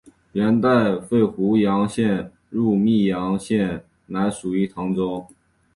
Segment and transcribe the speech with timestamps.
[0.31, 5.27] 元代废湖阳县入泌阳县仍属唐州。